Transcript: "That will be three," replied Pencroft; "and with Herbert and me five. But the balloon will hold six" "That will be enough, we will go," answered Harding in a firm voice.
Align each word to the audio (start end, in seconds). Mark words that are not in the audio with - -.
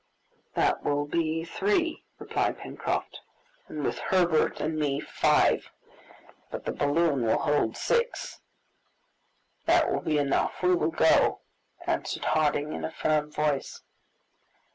"That 0.55 0.83
will 0.83 1.05
be 1.05 1.43
three," 1.43 2.03
replied 2.17 2.57
Pencroft; 2.57 3.19
"and 3.67 3.83
with 3.83 3.99
Herbert 3.99 4.59
and 4.59 4.75
me 4.75 4.99
five. 4.99 5.69
But 6.49 6.65
the 6.65 6.71
balloon 6.71 7.23
will 7.23 7.37
hold 7.37 7.77
six" 7.77 8.39
"That 9.67 9.91
will 9.91 10.01
be 10.01 10.17
enough, 10.17 10.63
we 10.63 10.73
will 10.73 10.89
go," 10.89 11.41
answered 11.85 12.25
Harding 12.25 12.73
in 12.73 12.83
a 12.83 12.89
firm 12.89 13.29
voice. 13.31 13.81